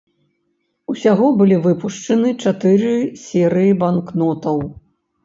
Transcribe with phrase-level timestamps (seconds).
[0.93, 2.95] Усяго былі выпушчаны чатыры
[3.27, 4.57] серыі банкнотаў.